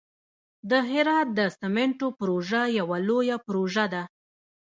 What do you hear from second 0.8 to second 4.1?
هرات د سمنټو پروژه یوه لویه پروژه ده.